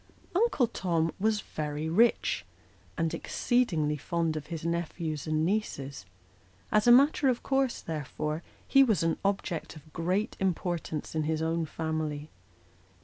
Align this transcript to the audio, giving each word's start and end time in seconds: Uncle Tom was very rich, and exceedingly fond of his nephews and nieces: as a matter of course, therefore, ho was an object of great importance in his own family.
Uncle 0.33 0.65
Tom 0.65 1.11
was 1.19 1.41
very 1.41 1.87
rich, 1.87 2.43
and 2.97 3.13
exceedingly 3.13 3.97
fond 3.97 4.35
of 4.35 4.47
his 4.47 4.65
nephews 4.65 5.27
and 5.27 5.45
nieces: 5.45 6.07
as 6.71 6.87
a 6.87 6.91
matter 6.91 7.29
of 7.29 7.43
course, 7.43 7.81
therefore, 7.81 8.41
ho 8.73 8.83
was 8.85 9.03
an 9.03 9.19
object 9.23 9.75
of 9.75 9.93
great 9.93 10.35
importance 10.39 11.13
in 11.13 11.25
his 11.25 11.39
own 11.39 11.67
family. 11.67 12.31